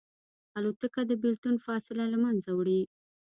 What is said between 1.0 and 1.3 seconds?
د